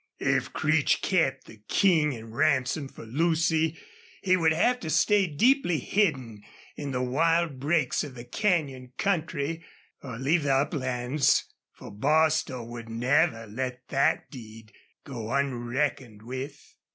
[0.17, 3.77] If Creech kept the King in ransom for Lucy
[4.23, 6.41] he would have to stay deeply hidden
[6.75, 9.63] in the wild breaks of the canyon country
[10.01, 11.43] or leave the uplands.
[11.73, 16.73] For Bostil would never let that deed go unreckoned with.